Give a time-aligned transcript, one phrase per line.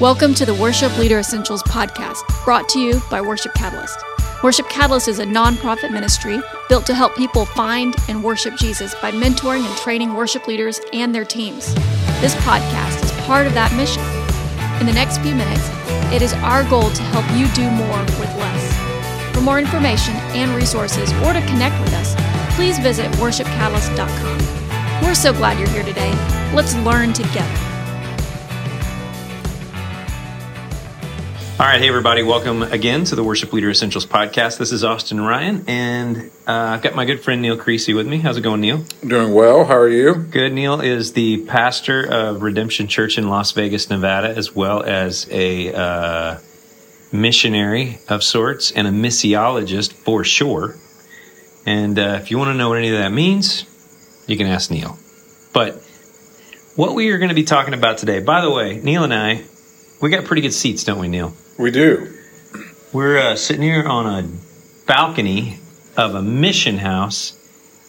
[0.00, 3.96] Welcome to the Worship Leader Essentials podcast, brought to you by Worship Catalyst.
[4.42, 9.12] Worship Catalyst is a nonprofit ministry built to help people find and worship Jesus by
[9.12, 11.72] mentoring and training worship leaders and their teams.
[12.20, 14.02] This podcast is part of that mission.
[14.80, 15.62] In the next few minutes,
[16.12, 19.32] it is our goal to help you do more with less.
[19.32, 22.16] For more information and resources or to connect with us,
[22.56, 25.04] please visit worshipcatalyst.com.
[25.04, 26.10] We're so glad you're here today.
[26.52, 27.73] Let's learn together.
[31.64, 34.58] All right, hey everybody, welcome again to the Worship Leader Essentials podcast.
[34.58, 38.18] This is Austin Ryan, and uh, I've got my good friend Neal Creecy with me.
[38.18, 38.84] How's it going, Neal?
[39.00, 39.64] Doing well.
[39.64, 40.14] How are you?
[40.14, 40.52] Good.
[40.52, 45.72] Neal is the pastor of Redemption Church in Las Vegas, Nevada, as well as a
[45.72, 46.38] uh,
[47.12, 50.76] missionary of sorts and a missiologist for sure.
[51.64, 53.64] And uh, if you want to know what any of that means,
[54.28, 54.98] you can ask Neal.
[55.54, 55.82] But
[56.76, 59.44] what we are going to be talking about today, by the way, Neal and I,
[60.04, 61.32] we got pretty good seats, don't we, Neal?
[61.58, 62.14] We do.
[62.92, 64.28] We're uh, sitting here on a
[64.86, 65.60] balcony
[65.96, 67.32] of a mission house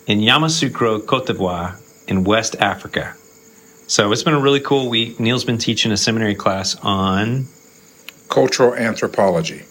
[0.08, 3.16] in Yamoussoukro, Cote d'Ivoire, in West Africa.
[3.88, 5.20] So it's been a really cool week.
[5.20, 7.48] Neal's been teaching a seminary class on.
[8.30, 9.64] Cultural anthropology.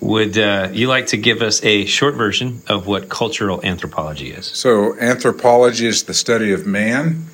[0.00, 4.46] Would uh, you like to give us a short version of what cultural anthropology is?
[4.46, 7.26] So, anthropology is the study of man,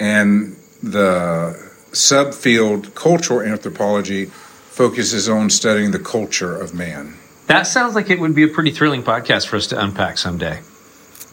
[0.00, 7.14] and the subfield cultural anthropology focuses on studying the culture of man.
[7.46, 10.60] That sounds like it would be a pretty thrilling podcast for us to unpack someday.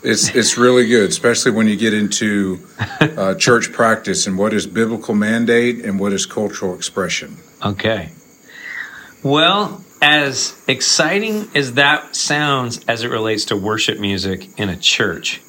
[0.03, 2.59] It's it's really good, especially when you get into
[3.01, 7.37] uh, church practice and what is biblical mandate and what is cultural expression.
[7.65, 8.09] Okay.
[9.23, 15.41] Well, as exciting as that sounds as it relates to worship music in a church,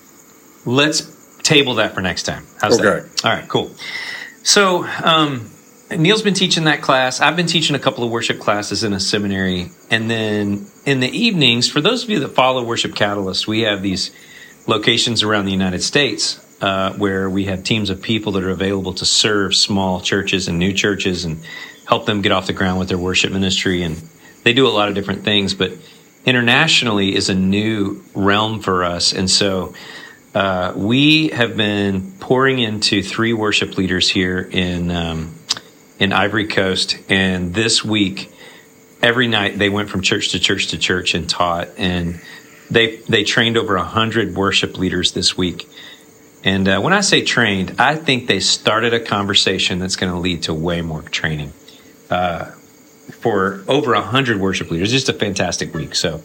[0.65, 2.47] let's table that for next time.
[2.61, 3.07] How's Okay.
[3.07, 3.25] that?
[3.25, 3.71] All right, cool.
[4.49, 5.51] So, um,
[5.91, 7.21] Neal's been teaching that class.
[7.21, 9.73] I've been teaching a couple of worship classes in a seminary.
[9.91, 13.83] And then in the evenings, for those of you that follow Worship Catalyst, we have
[13.83, 14.11] these
[14.67, 18.95] locations around the United States uh, where we have teams of people that are available
[18.95, 21.45] to serve small churches and new churches and
[21.87, 23.83] help them get off the ground with their worship ministry.
[23.83, 24.01] And
[24.45, 25.73] they do a lot of different things, but
[26.25, 29.13] internationally is a new realm for us.
[29.13, 29.75] And so
[30.35, 35.35] uh, we have been pouring into three worship leaders here in um,
[35.99, 38.31] in Ivory Coast, and this week,
[39.03, 42.21] every night they went from church to church to church and taught, and
[42.71, 45.69] they they trained over a hundred worship leaders this week.
[46.45, 50.19] And uh, when I say trained, I think they started a conversation that's going to
[50.19, 51.53] lead to way more training
[52.11, 52.47] uh,
[53.21, 54.93] for over a hundred worship leaders.
[54.93, 55.95] Just a fantastic week.
[55.95, 56.23] So,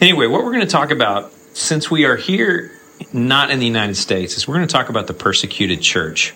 [0.00, 2.73] anyway, what we're going to talk about since we are here,
[3.12, 6.34] not in the United States, is we're going to talk about the persecuted church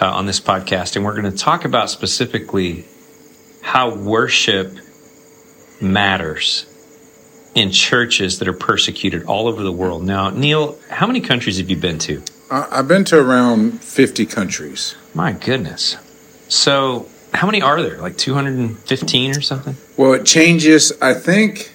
[0.00, 2.84] uh, on this podcast, and we're going to talk about specifically
[3.62, 4.76] how worship
[5.80, 6.66] matters
[7.54, 10.02] in churches that are persecuted all over the world.
[10.02, 12.22] Now, Neal, how many countries have you been to?
[12.50, 14.94] I've been to around fifty countries.
[15.14, 15.96] My goodness.
[16.48, 17.98] So, how many are there?
[17.98, 19.76] Like 215 or something?
[19.96, 20.92] Well, it changes.
[21.00, 21.72] I think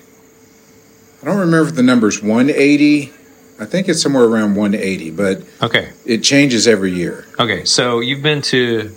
[1.21, 3.11] I don't remember if the number's one eighty.
[3.59, 5.90] I think it's somewhere around one eighty, but Okay.
[6.06, 7.25] it changes every year.
[7.40, 7.66] Okay.
[7.66, 8.91] So, you've been to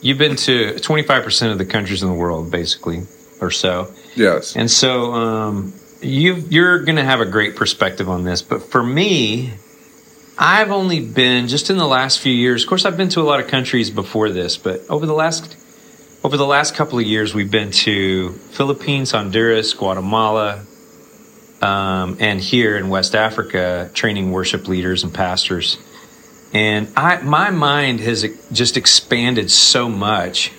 [0.00, 3.02] you've been to 25% of the countries in the world basically
[3.40, 3.92] or so.
[4.14, 4.56] Yes.
[4.56, 8.40] And so um, you you're going to have a great perspective on this.
[8.42, 9.52] But for me,
[10.38, 12.62] I've only been just in the last few years.
[12.62, 15.56] Of course, I've been to a lot of countries before this, but over the last
[16.24, 20.64] over the last couple of years, we've been to Philippines, Honduras, Guatemala,
[21.62, 25.78] um, and here in West Africa, training worship leaders and pastors.
[26.52, 30.52] And I, my mind has just expanded so much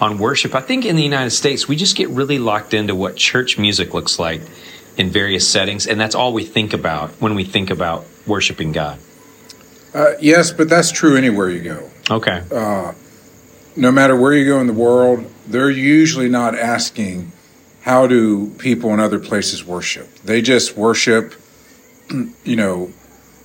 [0.00, 0.54] on worship.
[0.54, 3.94] I think in the United States, we just get really locked into what church music
[3.94, 4.40] looks like
[4.96, 8.98] in various settings, and that's all we think about when we think about worshiping God.
[9.94, 11.90] Uh, yes, but that's true anywhere you go.
[12.10, 12.42] Okay.
[13.74, 17.31] No matter where you go in the world, they're usually not asking
[17.82, 20.14] how do people in other places worship.
[20.20, 21.34] They just worship,
[22.44, 22.92] you know,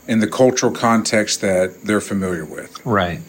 [0.08, 2.84] in the cultural context that they're familiar with.
[2.86, 3.20] Right.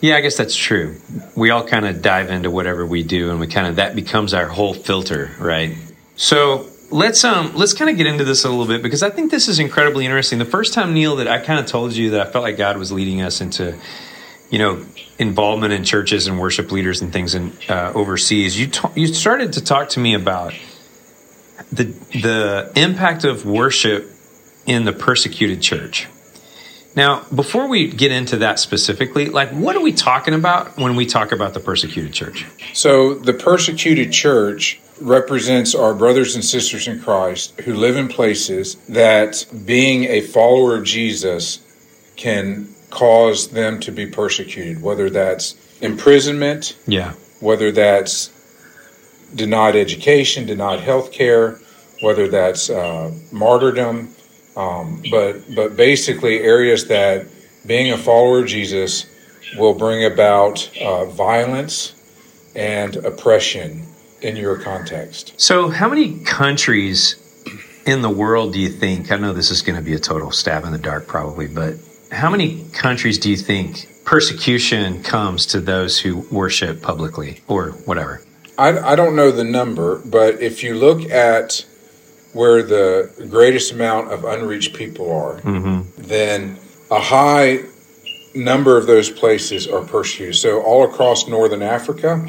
[0.00, 0.96] Yeah, I guess that's true.
[1.36, 4.34] We all kind of dive into whatever we do, and we kind of that becomes
[4.34, 5.76] our whole filter, right?
[6.16, 9.30] So let's um let's kind of get into this a little bit because I think
[9.30, 10.38] this is incredibly interesting.
[10.38, 12.76] The first time Neal that I kind of told you that I felt like God
[12.76, 13.78] was leading us into,
[14.52, 14.84] you know,
[15.18, 18.60] involvement in churches and worship leaders and things in uh, overseas.
[18.60, 20.52] You ta- you started to talk to me about
[21.72, 24.10] the the impact of worship
[24.66, 26.06] in the persecuted church.
[26.94, 31.06] Now, before we get into that specifically, like what are we talking about when we
[31.06, 32.44] talk about the persecuted church?
[32.74, 38.74] So, the persecuted church represents our brothers and sisters in Christ who live in places
[38.90, 41.60] that being a follower of Jesus
[42.16, 47.12] can cause them to be persecuted, whether that's imprisonment, Yeah.
[47.40, 48.30] whether that's
[49.34, 51.58] denied education, denied health care,
[52.02, 54.10] whether that's uh, martyrdom,
[54.56, 57.26] um, but but basically areas that
[57.66, 59.06] being a follower of Jesus
[59.56, 61.94] will bring about uh, violence
[62.54, 63.86] and oppression
[64.20, 65.32] in your context.
[65.40, 67.16] So, how many countries
[67.86, 69.10] in the world do you think?
[69.10, 71.76] I know this is going to be a total stab in the dark, probably, but
[72.12, 78.22] how many countries do you think persecution comes to those who worship publicly or whatever?
[78.58, 81.64] I, I don't know the number, but if you look at
[82.34, 85.40] where the greatest amount of unreached people are,
[85.98, 86.58] then
[86.90, 87.60] a high
[88.34, 90.36] number of those places are persecuted.
[90.36, 92.26] So, all across northern Africa,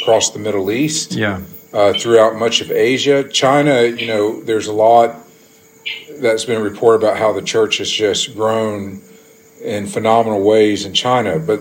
[0.00, 1.40] across the Middle East, Yeah.
[1.72, 3.24] uh, throughout much of Asia.
[3.24, 5.16] China, you know, there's a lot
[6.20, 9.00] that's been reported about how the church has just grown
[9.62, 11.60] in phenomenal ways in China, but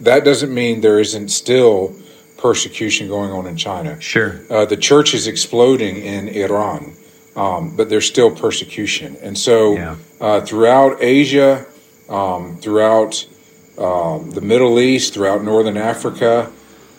[0.00, 1.94] that doesn't mean there isn't still
[2.38, 4.00] persecution going on in China.
[4.00, 4.40] Sure.
[4.50, 6.94] Uh, the church is exploding in Iran,
[7.36, 9.16] um, but there's still persecution.
[9.22, 9.96] And so Yeah.
[10.20, 11.66] uh, throughout Asia,
[12.08, 13.26] um, throughout
[13.78, 16.50] um, the Middle East, throughout Northern Africa,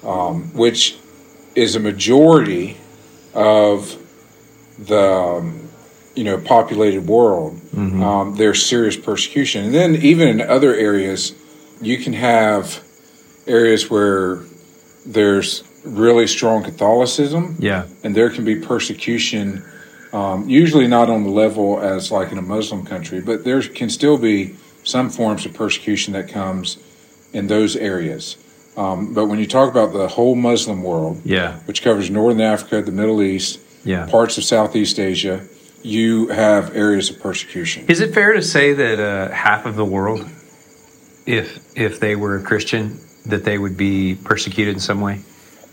[0.06, 0.96] um, which
[1.56, 2.78] is a majority
[3.34, 3.96] of
[4.80, 5.63] the um,
[6.16, 9.66] you know populated world, um, there's serious persecution.
[9.66, 11.34] And then even in other areas,
[11.82, 12.84] you can have
[13.48, 14.40] areas where
[15.06, 17.84] there's really strong Catholicism, Yeah.
[18.04, 19.64] and there can be persecution.
[20.14, 23.90] Um, usually not on the level as like in a Muslim country, but there can
[23.90, 26.78] still be some forms of persecution that comes
[27.34, 28.38] in those areas.
[28.78, 31.56] Um, but when you talk about the whole Muslim world, Yeah.
[31.66, 34.06] which covers Northern Africa, the Middle East, Yeah.
[34.06, 35.42] parts of Southeast Asia,
[35.84, 37.86] you have areas of persecution.
[37.88, 40.26] Is it fair to say that uh, half of the world,
[41.26, 45.22] if if they were a Christian, that they would be persecuted in some way?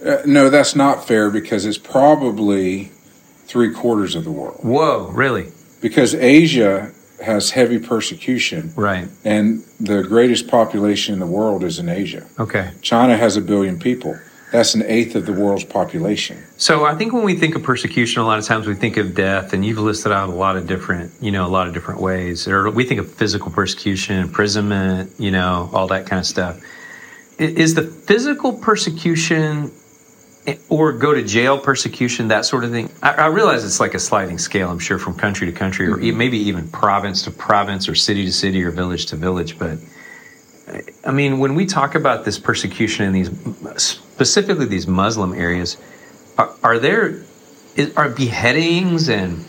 [0.05, 2.85] Uh, no, that's not fair because it's probably
[3.45, 4.61] three quarters of the world.
[4.63, 5.49] Whoa, really?
[5.81, 6.93] Because Asia
[7.23, 9.09] has heavy persecution, Right.
[9.25, 12.27] and the greatest population in the world is in Asia.
[12.39, 12.71] Okay.
[12.81, 14.19] China has a billion people.
[14.51, 16.43] That's an eighth of the world's population.
[16.57, 19.15] So I think when we think of persecution, a lot of times we think of
[19.15, 22.01] death, and you've listed out a lot of different, you know, a lot of different
[22.01, 22.49] ways.
[22.49, 26.61] Or we think of physical persecution, imprisonment, you know, all that kind of stuff.
[27.39, 29.71] Is the physical persecution
[30.47, 32.91] eh, or go to jail persecution that sort of thing?
[33.03, 34.69] I, I realize it's like a sliding scale.
[34.69, 38.25] I'm sure from country to country, or e- maybe even province to province, or city
[38.25, 39.79] to city, or village to village, but.
[41.05, 43.29] I mean, when we talk about this persecution in these,
[44.21, 45.79] specifically these Muslim areas,
[46.37, 47.23] are, are there
[47.75, 49.43] is, are beheadings and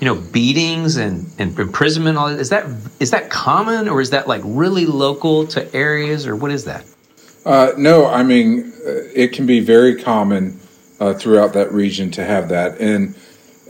[0.00, 2.18] you know beatings and, and imprisonment?
[2.18, 2.66] All is that
[3.00, 6.84] is that common or is that like really local to areas or what is that?
[7.46, 10.60] Uh, no, I mean, uh, it can be very common
[11.00, 12.78] uh, throughout that region to have that.
[12.78, 13.14] And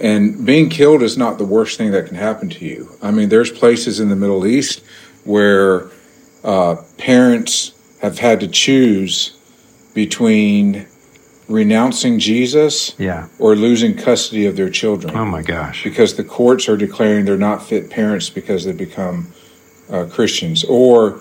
[0.00, 2.90] and being killed is not the worst thing that can happen to you.
[3.00, 4.82] I mean, there's places in the Middle East
[5.22, 5.88] where
[6.42, 9.37] uh, parents have had to choose
[9.94, 10.86] between
[11.48, 13.28] renouncing Jesus Yeah.
[13.38, 15.82] or losing custody of their children Oh my gosh.
[15.82, 19.28] because the courts are declaring they're not fit parents because they become
[19.90, 21.20] uh, Christians, or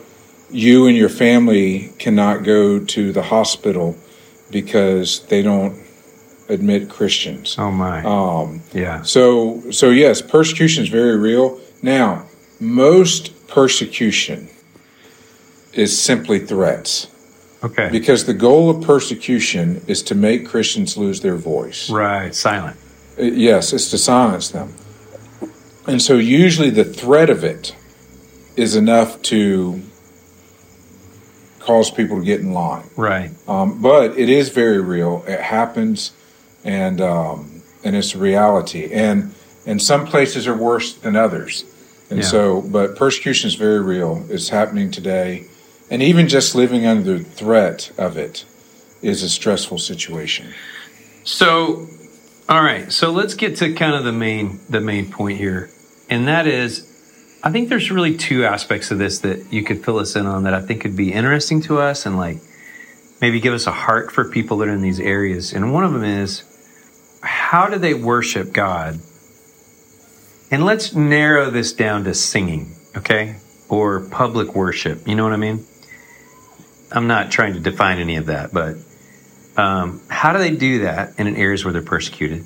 [0.51, 3.95] you and your family cannot go to the hospital
[4.51, 5.77] because they don't
[6.49, 7.55] admit Christians.
[7.57, 8.03] Oh my.
[8.03, 9.01] Um, Yeah.
[9.03, 11.59] so, so yes, persecution is very real.
[11.81, 12.25] Now,
[12.59, 14.49] most persecution
[15.73, 17.07] is simply threats
[17.63, 17.89] Okay.
[17.91, 21.89] because the goal of persecution is to make Christians lose their voice.
[21.89, 22.33] Right.
[22.35, 22.77] Silent.
[23.19, 24.75] Uh, Yes, it's to silence them.
[25.87, 27.75] And so usually the threat of it
[28.55, 29.81] is enough to
[31.59, 32.89] cause people to get in line.
[32.95, 33.31] Right.
[33.47, 35.23] Um, but it is very real.
[35.27, 36.11] It happens,
[36.63, 38.91] and um, and it's a reality.
[38.91, 39.33] And
[39.65, 41.63] and some places are worse than others.
[42.09, 42.25] And Yeah.
[42.25, 44.25] so, but persecution is very real.
[44.29, 45.45] It's happening today,
[45.89, 48.45] and even just living under the threat of it
[49.01, 50.53] is a stressful situation.
[51.23, 51.87] So,
[52.49, 52.91] all right.
[52.91, 55.69] So let's get to kind of the main the main point here,
[56.09, 59.99] and that is, I think there's really two aspects of this that you could fill
[59.99, 62.37] us in on that I think could be interesting to us and like
[63.21, 65.53] maybe give us a heart for people that are in these areas.
[65.53, 66.43] And one of them is,
[67.21, 68.99] how do they worship God?
[70.49, 72.73] And let's narrow this down to singing.
[72.95, 73.35] Okay,
[73.69, 75.07] or public worship.
[75.07, 75.66] You know what I mean?
[76.91, 78.75] I'm not trying to define any of that, but
[79.57, 82.45] um, how do they do that in areas where they're persecuted?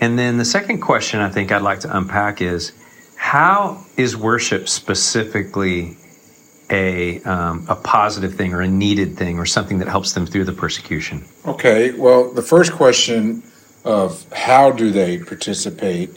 [0.00, 2.72] And then the second question I think I'd like to unpack is
[3.16, 5.96] how is worship specifically
[6.70, 10.44] a, um, a positive thing or a needed thing or something that helps them through
[10.44, 11.24] the persecution?
[11.46, 13.42] Okay, well, the first question
[13.84, 16.10] of how do they participate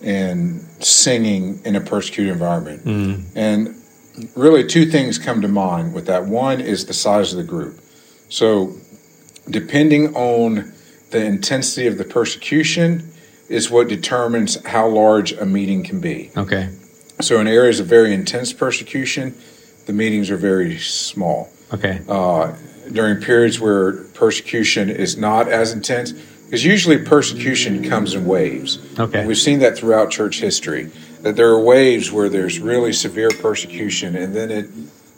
[0.00, 2.84] in singing in a persecuted environment?
[2.84, 3.24] Mm.
[3.34, 3.79] And
[4.34, 6.26] really, two things come to mind with that.
[6.26, 7.80] One is the size of the group.
[8.28, 8.76] So,
[9.48, 10.72] depending on
[11.10, 13.10] the intensity of the persecution,
[13.48, 16.30] is what determines how large a meeting can be.
[16.36, 16.70] Okay.
[17.20, 19.34] So, in areas of very intense persecution,
[19.86, 21.50] the meetings are very small.
[21.72, 22.00] Okay.
[22.08, 22.54] Uh,
[22.92, 28.78] during periods where persecution is not as intense, because usually persecution comes in waves.
[28.98, 29.24] Okay.
[29.24, 30.90] We've seen that throughout church history,
[31.22, 34.70] that there are waves where there's really severe persecution and then it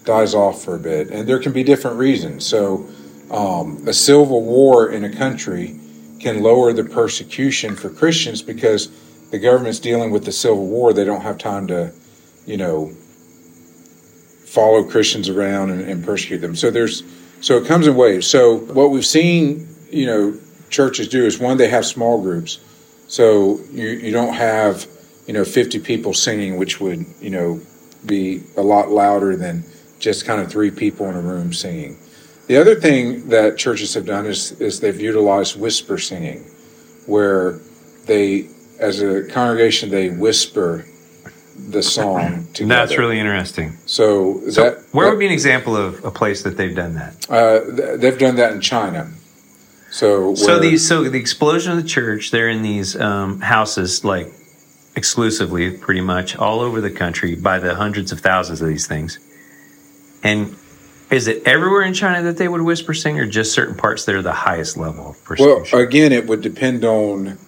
[0.04, 1.10] dies off for a bit.
[1.10, 2.44] And there can be different reasons.
[2.46, 2.88] So,
[3.30, 5.78] um, a civil war in a country
[6.20, 8.90] can lower the persecution for Christians because
[9.30, 10.92] the government's dealing with the civil war.
[10.92, 11.92] They don't have time to,
[12.46, 12.92] you know,
[14.44, 16.54] follow Christians around and, and persecute them.
[16.54, 17.02] So there's
[17.40, 18.26] so it comes in waves.
[18.26, 22.60] So what we've seen, you know, churches do is one they have small groups.
[23.08, 24.86] So you you don't have
[25.26, 27.60] you know 50 people singing, which would you know
[28.04, 29.64] be a lot louder than
[29.98, 31.96] just kind of three people in a room singing.
[32.48, 36.44] The other thing that churches have done is is they've utilized whisper singing,
[37.06, 37.60] where
[38.06, 38.48] they
[38.80, 40.84] as a congregation they whisper
[41.68, 42.74] the song together.
[42.74, 43.76] That's really interesting.
[43.86, 46.94] So, So, that where that- would be an example of a place that they've done
[46.94, 47.26] that?
[47.30, 49.08] uh, they've done that in China.
[49.90, 54.32] So, So these, so the explosion of the church, they're in these um, houses, like
[54.94, 59.18] exclusively, pretty much all over the country, by the hundreds of thousands of these things.
[60.22, 60.56] And
[61.10, 64.14] is it everywhere in China that they would whisper sing, or just certain parts that
[64.14, 65.76] are the highest level of persecution?
[65.76, 67.38] well, again, it would depend on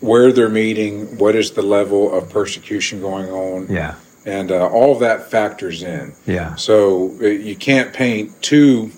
[0.00, 3.94] where they're meeting, what is the level of persecution going on, yeah,
[4.24, 6.12] and uh, all of that factors in.
[6.26, 8.90] yeah, So uh, you can't paint too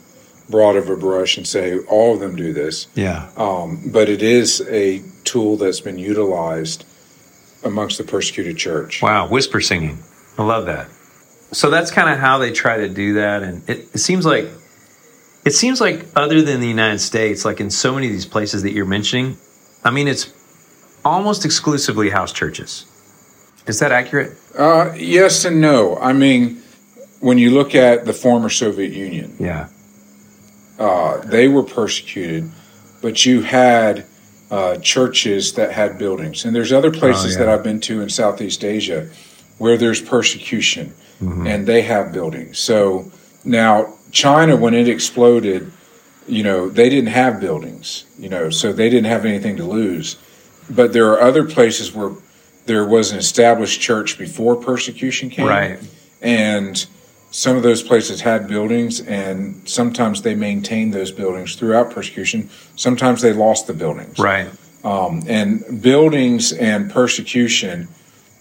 [0.48, 3.30] broad of a brush and say all of them do this, yeah.
[3.36, 6.84] um, but it is a tool that's been utilized
[7.64, 9.02] amongst the persecuted church.
[9.02, 9.98] Wow, whisper singing.
[10.38, 10.88] I love that.
[11.52, 14.46] So that's kind of how they try to do that, and it, it seems like
[15.44, 18.62] it seems like other than the United States, like in so many of these places
[18.62, 19.36] that you're mentioning,
[19.84, 20.32] I mean, it's
[21.04, 22.86] almost exclusively house churches.
[23.66, 24.36] Is that accurate?
[24.58, 25.96] Uh, yes and no.
[25.98, 26.62] I mean,
[27.20, 29.68] when you look at the former Soviet Union, Yeah.
[30.78, 32.50] uh, they were persecuted,
[33.02, 34.06] but you had
[34.50, 36.44] uh, churches that had buildings.
[36.44, 37.46] And there's other places Oh, yeah.
[37.46, 39.08] that I've been to in Southeast Asia
[39.58, 41.46] where there's persecution Mm-hmm.
[41.46, 42.58] and they have buildings.
[42.58, 43.10] So
[43.44, 45.70] now, China, when it exploded,
[46.26, 50.16] you know, they didn't have buildings, you know, so they didn't have anything to lose.
[50.68, 52.10] But there are other places where
[52.66, 55.46] there was an established church before persecution came.
[55.46, 55.78] Right.
[56.20, 56.84] And
[57.34, 62.48] some of those places had buildings, and sometimes they maintained those buildings throughout persecution.
[62.76, 64.20] Sometimes they lost the buildings.
[64.20, 64.48] Right.
[64.84, 67.88] Um, and buildings and persecution,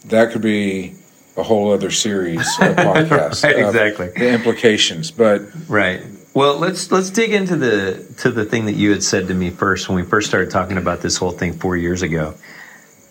[0.06, 0.94] that could be
[1.36, 3.44] a whole other series of podcasts.
[3.44, 4.10] Right, exactly.
[4.10, 5.10] The implications.
[5.10, 6.04] But Right.
[6.36, 9.50] Well, let's let's dig into the to the thing that you had said to me
[9.50, 12.36] first when we first started talking about this whole thing 4 years ago.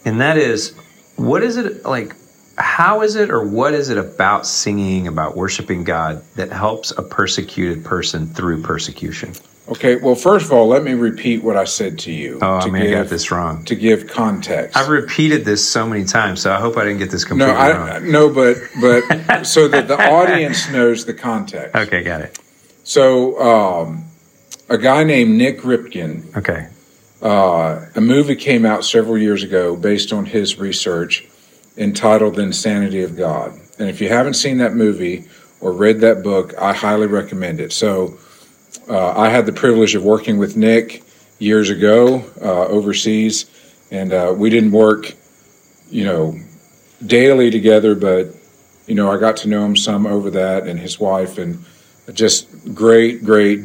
[0.04, 0.74] And that is
[1.16, 2.14] what is it like
[2.58, 7.02] how is it or what is it about singing about worshiping God that helps a
[7.02, 9.32] persecuted person through persecution?
[9.68, 12.38] okay, well, first of all, let me repeat what I said to you.
[12.42, 13.64] Oh, I to mean, I got give- this wrong.
[13.66, 14.76] To give context.
[14.76, 17.54] I've repeated this so many times, so I hope I didn't get this no, completely
[17.54, 18.10] I wrong.
[18.10, 21.74] no, but but so that the audience knows the context.
[21.74, 22.38] Okay, got it.
[22.84, 24.04] So, um,
[24.68, 26.66] a guy named Nik Ripken, Okay.
[27.22, 31.26] uh, a movie came out several years ago based on his research
[31.76, 33.58] entitled The Insanity of God.
[33.78, 35.24] And if you haven't seen that movie
[35.60, 37.72] or read that book, I highly recommend it.
[37.72, 38.18] So,
[38.88, 41.02] uh, I had the privilege of working with Nik
[41.38, 43.46] years ago uh, overseas,
[43.90, 45.12] and uh, we didn't work,
[45.90, 46.36] you know,
[47.04, 48.34] daily together, but
[48.86, 51.64] you know, I got to know him some over that and his wife, and
[52.12, 53.60] just great, great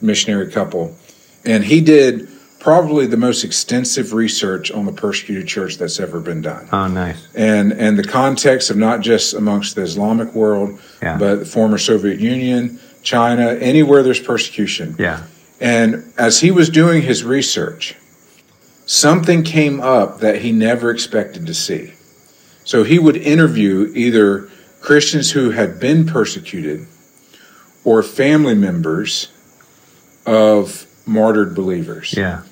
[0.00, 0.96] missionary couple.
[1.44, 6.40] And he did probably the most extensive research on the persecuted church that's ever been
[6.42, 6.68] done.
[6.72, 7.26] Oh, nice.
[7.34, 11.18] And and the context of not just amongst the Islamic world, Yeah.
[11.18, 14.96] but the former Soviet Union, China, anywhere there's persecution.
[14.98, 15.22] Yeah.
[15.60, 17.94] And as he was doing his research,
[18.84, 21.92] something came up that he never expected to see.
[22.64, 24.48] So he would interview either
[24.80, 26.86] Christians who had been persecuted
[27.84, 29.28] or family members
[30.26, 32.14] of martyred believers.
[32.16, 32.42] Yeah.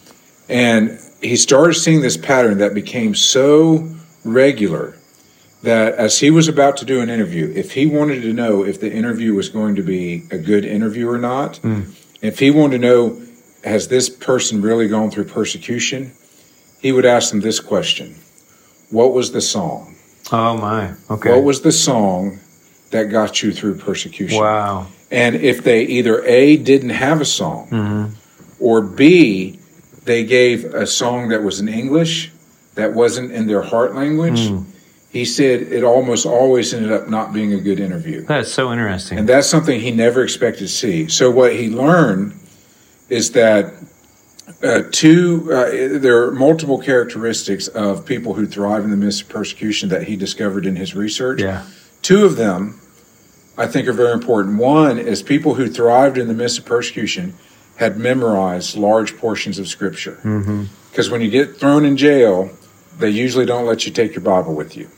[0.49, 3.91] And he started seeing this pattern that became so
[4.25, 4.97] regular
[5.63, 8.81] that as he was about to do an interview, if he wanted to know if
[8.81, 11.83] the interview was going to be a good interview or not, hmm.
[12.21, 13.23] if he wanted to know,
[13.65, 16.13] has this person really gone through persecution?
[16.81, 18.17] He would ask them this question
[18.91, 19.97] What was the song?
[20.31, 20.95] Oh my.
[21.11, 21.31] Okay.
[21.31, 22.41] What was the song
[22.91, 24.39] that got you through persecution?
[24.39, 24.87] wow.
[25.11, 28.15] And if they either A, didn't have a song, mm-hmm.
[28.59, 29.59] Or B,
[30.05, 32.31] they gave a song that was in English
[32.75, 34.51] that wasn't in their heart language,
[35.11, 38.25] he said it almost always ended up not being a good interview.
[38.25, 39.19] That's so interesting.
[39.19, 41.09] And that's something he never expected to see.
[41.09, 42.35] So what he learned
[43.09, 43.75] is that
[44.63, 49.29] uh, two, uh, there are multiple characteristics of people who thrive in the midst of
[49.29, 51.41] persecution that he discovered in his research.
[51.41, 51.65] yeah.
[52.03, 52.81] Two of them,
[53.57, 54.59] I think, are very important.
[54.59, 57.35] One is people who thrived in the midst of persecution
[57.77, 60.19] had memorized large portions of Scripture.
[60.91, 62.51] Because when you get thrown in jail,
[62.99, 64.89] they usually don't let you take your Bible with you.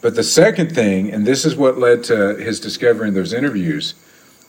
[0.00, 3.94] But the second thing, and this is what led to his discovery in those interviews,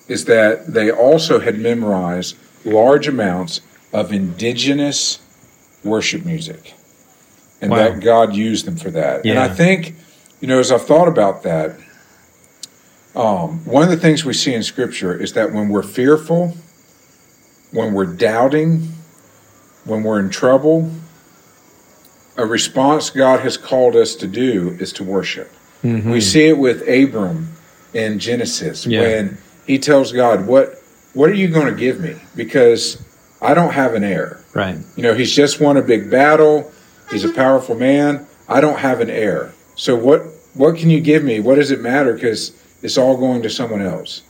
[0.08, 5.20] is that they also had memorized large amounts of indigenous
[5.84, 6.74] worship music.
[7.62, 7.78] And Wow.
[7.78, 9.26] that God used them for that.
[9.26, 9.96] And I think,
[10.40, 11.76] you know, as I've thought about that,
[13.16, 16.56] um, one of the things we see in Scripture is that when we're fearful,
[17.72, 18.90] when we're doubting,
[19.86, 20.92] when we're in trouble,
[22.38, 25.52] a response God has called us to do is to worship.
[25.84, 26.12] Mm-hmm.
[26.12, 27.50] We see it with Abram
[27.94, 29.02] in Genesis Yeah.
[29.02, 30.76] when he tells God, "What
[31.14, 32.16] what are you going to give me?
[32.36, 33.02] Because
[33.42, 34.44] I don't have an heir.
[34.54, 34.78] Right.
[34.96, 36.72] You know, he's just won a big battle.
[37.12, 38.28] He's a powerful man.
[38.48, 39.54] I don't have an heir.
[39.76, 40.24] So what
[40.54, 41.40] what can you give me?
[41.40, 42.14] What does it matter?
[42.14, 44.22] Because it's all going to someone else.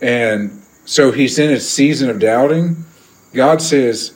[0.00, 2.84] And so he's in a season of doubting.
[3.34, 4.12] God says,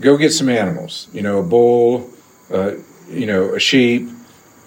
[0.00, 1.08] "Go get some animals.
[1.12, 2.10] You know, a bull,
[2.52, 2.72] uh,
[3.10, 4.08] you know, a sheep,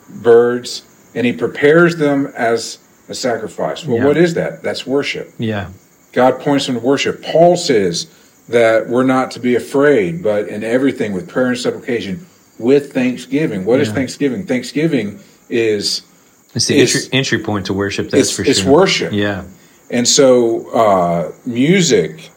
[0.09, 3.85] birds." And he prepares them as a sacrifice.
[3.85, 4.05] Well, Yeah.
[4.05, 4.61] what is that?
[4.63, 5.31] That's worship.
[5.37, 5.67] Yeah.
[6.11, 7.21] God points them to worship.
[7.23, 8.07] Paul says
[8.49, 12.25] that we're not to be afraid, but in everything with prayer and supplication,
[12.59, 13.65] with thanksgiving.
[13.65, 13.93] What is Yeah.
[13.95, 14.45] Thanksgiving?
[14.45, 16.01] Thanksgiving is,
[16.53, 18.09] It's the It's- entry, entry point to worship.
[18.09, 18.51] That's it's, for sure.
[18.51, 19.11] it's worship.
[19.13, 19.41] Yeah.
[19.89, 22.29] And so uh, music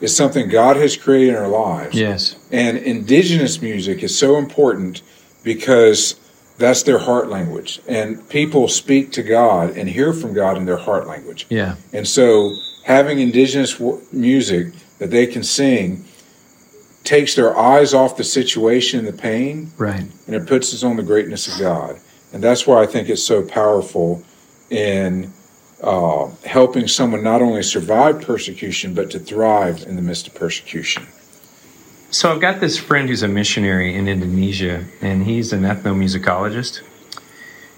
[0.00, 1.94] is something God has created in our lives.
[1.96, 2.36] Yes.
[2.50, 5.02] And indigenous music is so important
[5.42, 6.18] because
[6.58, 7.80] that's their heart language.
[7.86, 11.46] And people speak to God and hear from God in their heart language.
[11.48, 11.76] Yeah.
[11.92, 16.04] And so having indigenous w- music that they can sing
[17.04, 20.04] takes their eyes off the situation and the pain Right.
[20.26, 22.00] and it puts us on the greatness of God.
[22.32, 24.24] And that's why I think it's so powerful
[24.70, 25.32] in
[25.82, 31.06] uh, helping someone not only survive persecution, but to thrive in the midst of persecution.
[32.10, 36.82] So I've got this friend who's a missionary in Indonesia, and he's an ethnomusicologist.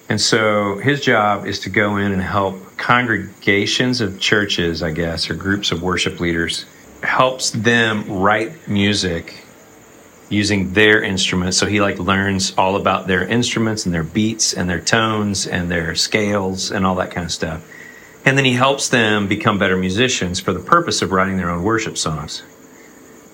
[0.08, 5.28] And so his job is to go in and help congregations of churches, I guess,
[5.28, 6.64] or groups of worship leaders,
[7.02, 9.44] helps them write music
[10.30, 11.56] using their instruments.
[11.56, 15.70] So he like learns all about their instruments and their beats and their tones and
[15.70, 17.62] their scales and all that kind of stuff.
[18.24, 21.62] And then he helps them become better musicians for the purpose of writing their own
[21.62, 22.42] worship songs.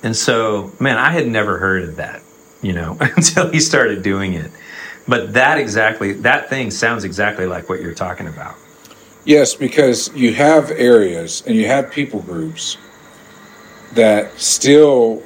[0.02, 2.22] And so, man, I had never heard of that,
[2.62, 4.50] you know, until he started doing it.
[5.08, 8.54] But that exactly, that thing sounds exactly like what you're talking about.
[9.24, 12.76] Yes, because you have areas and you have people groups
[13.94, 15.22] that still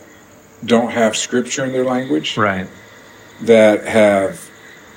[0.65, 2.69] don't have scripture in their language, Right.
[3.43, 4.49] that have,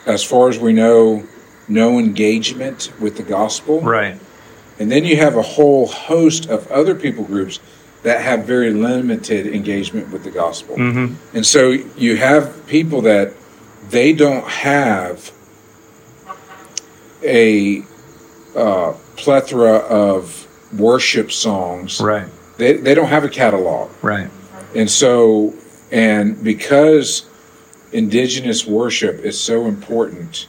[0.06, 1.24] as far as we know,
[1.68, 3.82] no engagement with the gospel.
[3.82, 4.20] Right.
[4.82, 7.60] And then you have a whole host of other people groups
[8.02, 10.76] that have very limited engagement with the gospel.
[10.76, 13.32] hmm And so you have people that
[13.92, 15.32] they don't have
[17.22, 17.84] a
[18.56, 22.02] uh, plethora of worship songs.
[22.02, 22.28] Right.
[22.58, 23.92] They, they don't have a catalog.
[24.02, 24.32] Right.
[24.76, 25.54] And so,
[25.92, 27.30] and because
[27.92, 30.48] indigenous worship is so important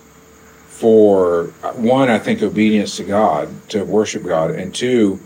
[0.82, 1.44] for
[1.76, 5.20] one, I think obedience to God, to worship God, and two,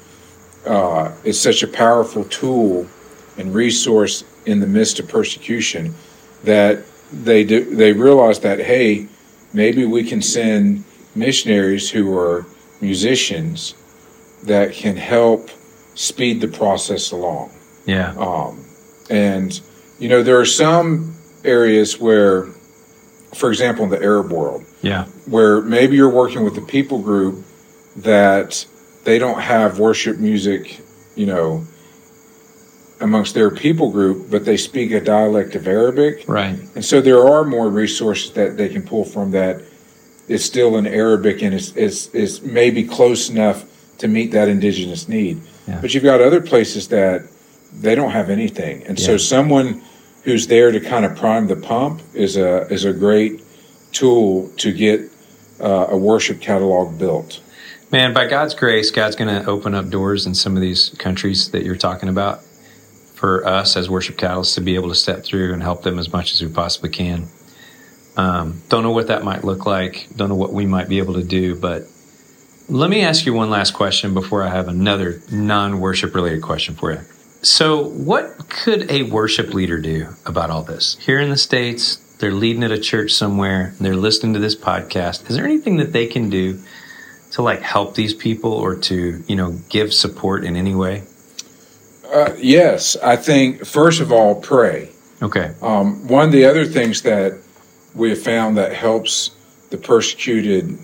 [0.66, 2.86] uh, it's such a powerful tool
[3.38, 5.94] and resource in the midst of persecution
[6.44, 9.08] that they do, they realize that hey,
[9.54, 12.44] maybe we can send missionaries who are
[12.82, 13.74] musicians
[14.42, 15.48] that can help
[15.94, 17.50] speed the process along.
[17.86, 18.10] Yeah.
[18.18, 18.62] Um,
[19.08, 19.58] and,
[19.98, 22.48] you know, there are some areas where,
[23.36, 25.04] for example, in the Arab world, Yeah.
[25.26, 27.44] where maybe you're working with a people group
[27.96, 28.66] that
[29.04, 30.80] they don't have worship music,
[31.14, 31.64] you know,
[33.00, 36.24] amongst their people group, but they speak a dialect of Arabic.
[36.26, 36.58] Right.
[36.74, 39.60] And so there are more resources that they can pull from that
[40.28, 43.64] is still in Arabic and is, is, is maybe close enough
[43.98, 45.40] to meet that indigenous need.
[45.68, 45.78] Yeah.
[45.80, 47.22] But you've got other places that
[47.72, 48.82] they don't have anything.
[48.86, 49.18] And so Yeah.
[49.18, 49.82] someone
[50.26, 53.40] who's there to kind of prime the pump is a, is a great
[53.92, 55.00] tool to get
[55.60, 57.40] uh, a worship catalog built.
[57.92, 61.52] Man, by God's grace, God's going to open up doors in some of these countries
[61.52, 62.42] that you're talking about
[63.14, 66.12] for us as worship catalysts to be able to step through and help them as
[66.12, 67.28] much as we possibly can.
[68.16, 70.08] Um, don't know what that might look like.
[70.16, 71.84] Don't know what we might be able to do, but
[72.68, 76.74] let me ask you one last question before I have another non worship related question
[76.74, 77.00] for you.
[77.42, 80.96] So, what could a worship leader do about all this?
[80.98, 85.28] Here in the States, they're leading at a church somewhere, they're listening to this podcast.
[85.28, 86.60] Is there anything that they can do
[87.32, 91.04] to like help these people or to, you know, give support in any way?
[92.12, 94.90] Uh, yes, I think, first of all, pray.
[95.20, 95.54] Okay.
[95.60, 97.38] Um, one of the other things that
[97.94, 99.30] we have found that helps
[99.70, 100.78] the persecuted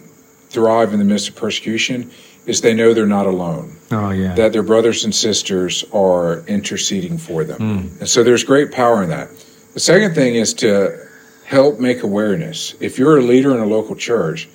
[0.48, 2.10] thrive in the midst of persecution
[2.46, 4.34] is they know they're not alone, Oh, yeah.
[4.34, 7.58] that their brothers and sisters are interceding for them.
[7.60, 8.00] Mm.
[8.00, 9.28] And so there's great power in that.
[9.74, 10.98] The second thing is to
[11.44, 12.74] help make awareness.
[12.80, 14.48] If you're a leader in a local church,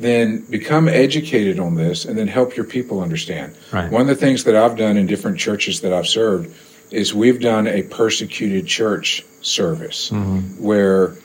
[0.00, 3.54] then become educated on this and then help your people understand.
[3.72, 3.90] Right.
[3.90, 6.54] One of the things that I've done in different churches that I've served
[6.90, 10.58] is we've done a persecuted church service Mhm.
[10.60, 11.16] where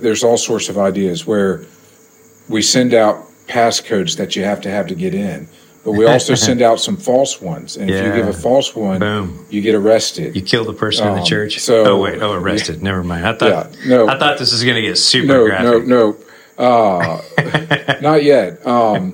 [0.00, 1.62] there's all sorts of ideas where
[2.48, 5.48] we send out passcodes that you have to have to get in.
[5.84, 7.76] But we also send out some false ones.
[7.76, 9.46] And if you give a false one, Boom.
[9.50, 10.36] you get arrested.
[10.36, 11.58] You kill the person in the Um, church.
[11.60, 12.82] so- oh wait, oh arrested.
[12.90, 13.26] Never mind.
[13.26, 14.08] I thought Yeah, no.
[14.08, 15.86] I thought this was going to get super no, graphic.
[15.86, 16.16] no, no.
[16.58, 17.22] Uh,
[18.02, 18.66] not yet.
[18.66, 19.12] Um,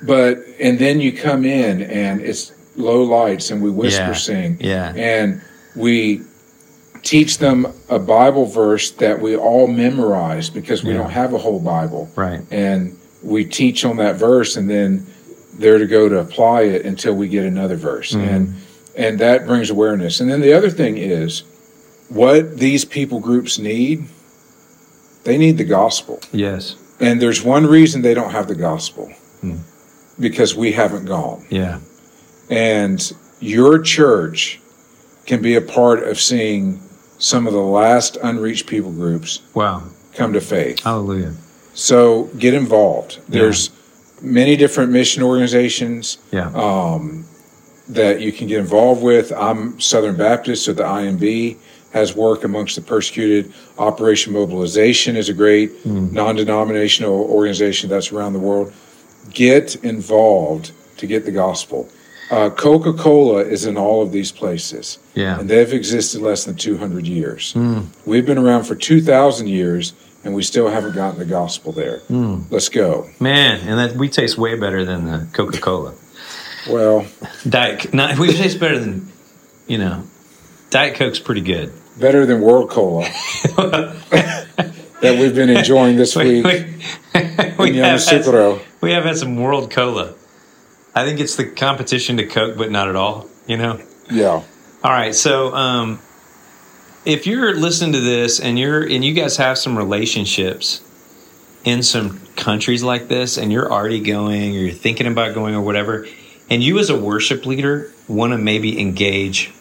[0.00, 4.56] but and then you come in and it's low lights and we whisper Yeah, sing.
[4.60, 4.92] yeah.
[4.94, 5.42] And
[5.74, 6.22] we
[7.02, 10.98] teach them a Bible verse that we all memorize because we Yeah.
[10.98, 12.08] don't have a whole Bible.
[12.14, 12.42] Right.
[12.52, 15.06] And we teach on that verse and then
[15.58, 18.12] they're to go to apply it until we get another verse.
[18.12, 18.28] Mhm.
[18.28, 18.54] And
[18.94, 20.20] and that brings awareness.
[20.20, 21.44] And then the other thing is
[22.10, 24.04] what these people groups need,
[25.24, 26.20] they need the gospel.
[26.32, 26.76] Yes.
[27.00, 29.10] And there's one reason they don't have the gospel.
[29.40, 29.56] Hmm.
[30.20, 31.44] Because we haven't gone.
[31.48, 31.78] Yeah.
[32.50, 34.60] And your church
[35.26, 36.80] can be a part of seeing
[37.18, 39.84] some of the last unreached people groups Wow.
[40.14, 40.80] come to faith.
[40.80, 41.32] Hallelujah.
[41.74, 43.18] So get involved.
[43.28, 43.70] There's
[44.20, 46.50] many different mission organizations Yeah.
[46.54, 47.24] um,
[47.88, 49.32] that you can get involved with.
[49.32, 51.56] I'm Southern Baptist, so the IMB
[51.92, 53.52] has work amongst the persecuted.
[53.78, 56.12] Operation Mobilization is a great Mm.
[56.12, 58.72] non denominational organization that's around the world.
[59.34, 61.88] Get involved to get the gospel.
[62.30, 65.38] Uh, Coca Cola is in all of these places, Yeah.
[65.38, 67.52] and they've existed less than 200 years.
[67.54, 67.86] Mm.
[68.06, 69.92] We've been around for 2,000 years,
[70.24, 71.98] and we still haven't gotten the gospel there.
[72.10, 72.50] Mm.
[72.50, 73.08] Let's go.
[73.20, 75.94] Man, and that we taste way better than the Coca Cola.
[76.68, 77.06] Well,
[77.48, 77.92] Diet.
[77.92, 79.10] Not we taste better than
[79.66, 80.04] you know.
[80.70, 81.72] Diet Coke's pretty good.
[81.98, 83.02] better than World Cola
[83.52, 86.44] that we've been enjoying this we, week.
[87.14, 87.22] we,
[87.58, 90.14] we have had, we have had some World Cola.
[90.94, 93.28] I think it's the competition to Coke, but not at all.
[93.46, 93.80] You know.
[94.10, 94.42] Yeah.
[94.84, 96.00] All right, so um,
[97.04, 100.82] if you're listening to this and you're and you guys have some relationships
[101.64, 105.62] in some countries like this, and you're already going or you're thinking about going or
[105.62, 106.06] whatever,
[106.50, 109.52] and you as a worship leader want to maybe engage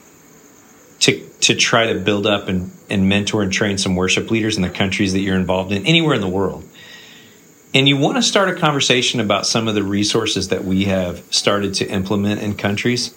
[1.00, 4.62] to to try to build up and, and mentor and train some worship leaders in
[4.62, 6.64] the countries that you're involved in, anywhere in the world.
[7.74, 11.24] And you want to start a conversation about some of the resources that we have
[11.34, 13.16] started to implement in countries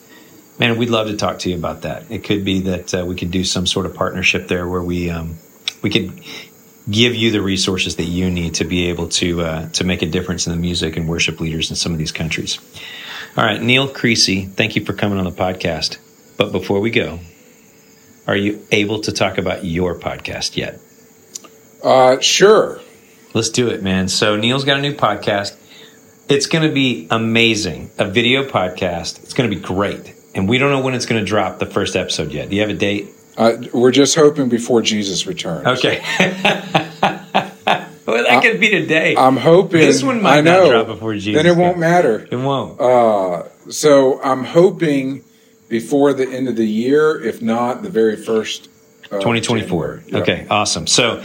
[0.58, 2.10] Man, we'd love to talk to you about that.
[2.10, 5.10] It could be that uh, we could do some sort of partnership there where we
[5.10, 5.36] um,
[5.82, 6.20] we could
[6.88, 10.06] give you the resources that you need to be able to uh, to make a
[10.06, 12.58] difference in the music and worship leaders in some of these countries.
[13.36, 15.98] All right, Neal Creecy, thank you for coming on the podcast.
[16.36, 17.18] But before we go,
[18.28, 20.78] are you able to talk about your podcast yet?
[21.82, 22.80] Uh, sure.
[23.34, 24.06] Let's do it, man.
[24.08, 25.56] So Neal's got a new podcast.
[26.28, 27.90] It's going to be amazing.
[27.98, 29.22] A video podcast.
[29.24, 30.13] It's going to be great.
[30.34, 32.50] And we don't know when it's going to drop the first episode yet.
[32.50, 33.08] Do you have a date?
[33.36, 35.66] Uh, we're just hoping before Jesus returns.
[35.66, 36.00] Okay.
[38.06, 39.16] well, that could be today.
[39.16, 39.80] I'm hoping.
[39.80, 42.28] This one might I not know, drop before Jesus Then it won't matter.
[42.30, 42.80] it won't.
[42.80, 45.24] Uh, so I'm hoping
[45.68, 48.68] before the end of the year, if not the very first.
[49.06, 49.96] Uh, 2024.
[49.96, 50.02] January.
[50.08, 50.18] Yeah.
[50.18, 50.86] Okay, awesome.
[50.86, 51.22] So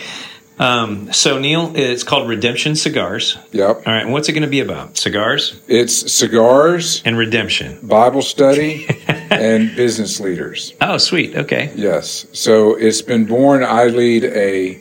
[0.60, 3.38] Um, so Neal, it's called Redemption Cigars.
[3.54, 3.88] Yep.
[3.88, 4.98] All right, and what's it going to be about?
[4.98, 7.80] Cigars It's cigars, and redemption.
[7.82, 10.74] Bible study, and business leaders.
[10.82, 11.36] Oh, sweet.
[11.36, 11.72] Okay.
[11.76, 12.28] Yes.
[12.34, 13.64] So it's been born.
[13.64, 14.80] I lead a,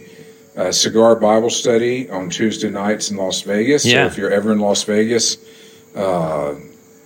[0.57, 3.87] a cigar Bible study on Tuesday nights in Las Vegas.
[3.87, 4.03] Yeah.
[4.03, 5.39] So if you're ever in Las Vegas,
[5.95, 6.57] uh,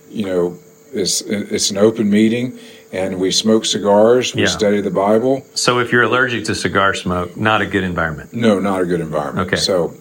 [0.09, 0.57] you know,
[0.91, 2.59] it's it's an open meeting,
[2.93, 4.33] and we smoke cigars.
[4.35, 4.47] We Yeah.
[4.47, 5.45] study the Bible.
[5.55, 8.33] So if you're allergic to cigar smoke, not a good environment.
[8.33, 9.47] No, not a good environment.
[9.47, 9.57] Okay.
[9.57, 9.95] So,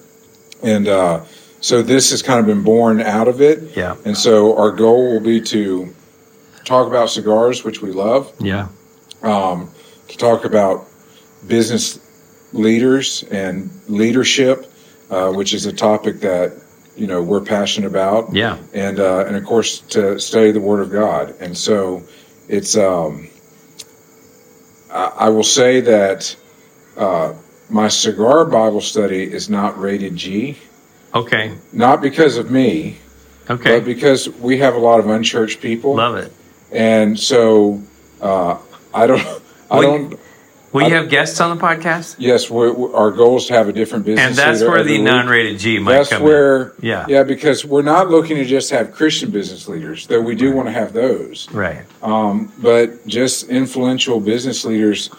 [0.62, 1.20] and uh,
[1.60, 3.76] so this has kind of been born out of it.
[3.76, 3.96] Yeah.
[4.04, 5.92] And so our goal will be to
[6.64, 8.30] talk about cigars, which we love.
[8.38, 8.68] Yeah.
[9.22, 9.70] um,
[10.08, 10.84] to talk about
[11.46, 11.98] business
[12.52, 14.70] leaders and leadership,
[15.10, 16.52] uh, which is a topic that
[16.96, 18.58] you know we're passionate about, Yeah.
[18.74, 21.34] and uh, and of course to study the Word of God.
[21.40, 22.02] And so
[22.48, 23.28] it's um,
[24.90, 26.36] I, I will say that
[26.96, 27.34] uh,
[27.70, 30.58] my cigar Bible study is not rated G,
[31.14, 31.52] Okay.
[31.72, 32.98] not because of me,
[33.48, 33.78] Okay.
[33.78, 36.32] but because we have a lot of unchurched people, Love it.
[36.70, 37.82] and so
[38.20, 38.58] uh,
[38.94, 39.20] I don't.
[39.70, 40.20] I Well, don't.
[40.72, 42.16] Will you have guests on the podcast?
[42.18, 44.26] Yes, we we our goal is to have a different business.
[44.26, 45.04] And that's leader where every the week.
[45.04, 46.72] non-rated G might That's come where, in.
[46.80, 47.06] Yeah.
[47.08, 50.68] yeah, because we're not looking to just have Christian business leaders, though we do want
[50.68, 51.82] to have those, Right.
[52.02, 55.10] um, but just influential business leaders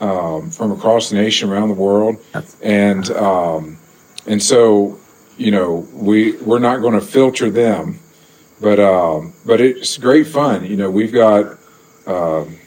[0.00, 3.78] um, from across the nation, around the world, That's- and um,
[4.26, 4.98] and so
[5.36, 7.98] you know we we're not going to filter them,
[8.60, 10.64] but um, but it's great fun.
[10.66, 11.58] You know, we've got.
[12.06, 12.58] Um,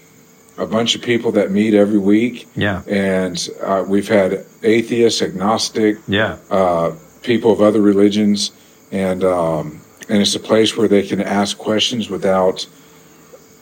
[0.57, 2.81] a bunch of people that meet every week, Yeah.
[2.87, 6.37] and uh, we've had atheists, agnostic, Yeah.
[6.51, 6.91] uh,
[7.23, 8.51] people of other religions,
[8.91, 12.67] and um, and it's a place where they can ask questions without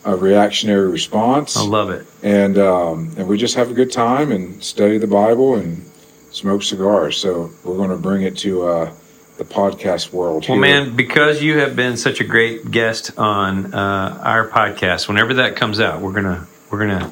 [0.04, 2.08] a reactionary response, I love it.
[2.24, 5.86] and um, and we just have a good time and study the Bible and
[6.32, 7.18] smoke cigars.
[7.18, 8.94] So we're going to bring it to uh,
[9.38, 10.48] the podcast world.
[10.50, 10.84] Well, here.
[10.86, 15.56] man, because you have been such a great guest on uh, our podcast, whenever that
[15.56, 17.12] comes out, we're gonna we're gonna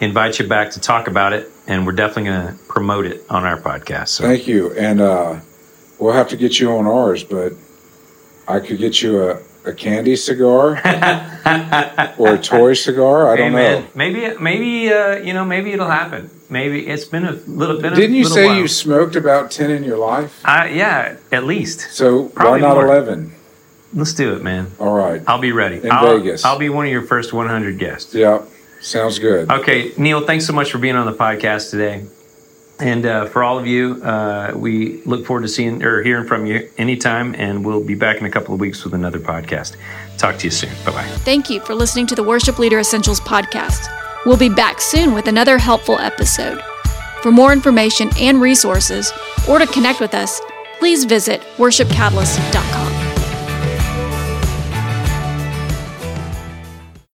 [0.00, 3.60] invite you back to talk about it, and we're definitely gonna promote it on our
[3.60, 4.08] podcast.
[4.08, 5.40] So Thank you, and uh,
[5.98, 7.52] we'll have to get you on ours, but
[8.48, 10.76] I could get you a, a candy cigar
[12.18, 13.32] or a toy cigar.
[13.32, 13.88] I don't man, know.
[13.94, 16.30] maybe maybe uh, you know maybe it'll happen.
[16.50, 17.94] Maybe it's been a little bit.
[17.94, 18.56] Didn't you say while.
[18.56, 20.40] you smoked about ten in your life?
[20.44, 21.92] Uh, yeah, at least.
[21.92, 22.86] So Probably why not more.
[22.86, 23.32] eleven?
[23.94, 24.72] Let's do it, man.
[24.80, 25.22] All right.
[25.26, 25.76] I'll be ready.
[25.76, 26.44] In I'll, Vegas.
[26.44, 28.12] I'll be one of your first 100 guests.
[28.12, 28.42] Yeah,
[28.84, 29.50] sounds good.
[29.50, 32.04] Okay, Neal, thanks so much for being on the podcast today.
[32.80, 36.44] And uh, for all of you, uh, we look forward to seeing or hearing from
[36.44, 39.76] you anytime, and we'll be back in a couple of weeks with another podcast.
[40.18, 40.70] Talk to you soon.
[40.84, 41.06] Bye bye.
[41.18, 43.86] Thank you for listening to the Worship Leader Essentials podcast.
[44.26, 46.60] We'll be back soon with another helpful episode.
[47.22, 49.12] For more information and resources,
[49.48, 50.40] or to connect with us,
[50.78, 52.83] please visit worshipcatalyst.com.